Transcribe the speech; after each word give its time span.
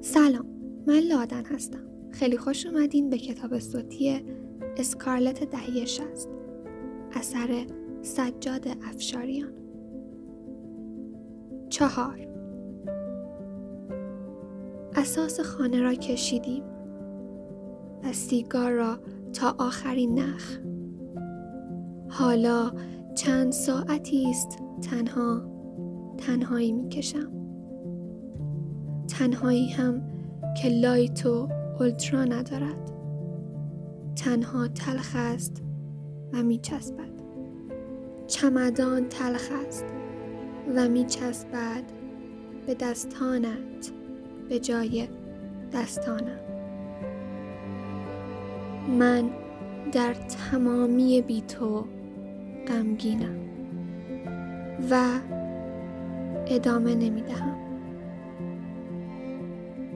سلام 0.00 0.46
من 0.86 0.98
لادن 0.98 1.44
هستم. 1.44 1.80
خیلی 2.10 2.36
خوش 2.36 2.66
اومدین 2.66 3.10
به 3.10 3.18
کتاب 3.18 3.58
صوتی 3.58 4.24
اسکارلت 4.76 5.44
دهی 5.50 5.86
شست 5.86 6.28
اثر 7.12 7.66
سجاد 8.02 8.68
افشاریان. 8.68 9.52
چهار. 11.68 12.28
اساس 14.94 15.40
خانه 15.40 15.82
را 15.82 15.94
کشیدیم 15.94 16.64
و 18.04 18.12
سیگار 18.12 18.72
را 18.72 18.98
تا 19.32 19.54
آخرین 19.58 20.18
نخ. 20.18 20.58
حالا 22.08 22.72
چند 23.18 23.52
ساعتی 23.52 24.30
است 24.30 24.58
تنها 24.90 25.42
تنهایی 26.18 26.72
می‌کشم. 26.72 27.32
تنهایی 29.08 29.68
هم 29.68 30.02
که 30.62 30.68
لایت 30.68 31.26
و 31.26 31.48
اولترا 31.80 32.24
ندارد. 32.24 32.90
تنها 34.16 34.68
تلخ 34.68 35.12
است 35.16 35.62
و 36.32 36.42
میچسبد. 36.42 37.10
چمدان 38.26 39.08
تلخ 39.08 39.48
است 39.66 39.84
و 40.76 40.88
میچسبد 40.88 41.84
به 42.66 42.74
دستانت 42.74 43.92
به 44.48 44.58
جای 44.58 45.08
دستانم. 45.72 46.40
من 48.98 49.30
در 49.92 50.14
تمامی 50.14 51.22
بی 51.22 51.40
تو 51.40 51.84
غمگینم 52.68 53.36
و 54.90 55.20
ادامه 56.46 56.94
نمی 56.94 57.22
دهم. 57.22 57.67